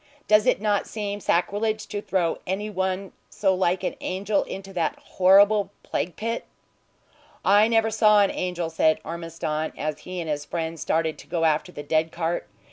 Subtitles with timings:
[0.27, 4.97] Does it not seem sacrilege to throw any one so like an angel into that
[4.97, 6.45] horrible plague pit?"
[7.45, 11.45] "I never saw an angel," said Ormiston, as he and his friend started to go
[11.45, 12.49] after the dead cart.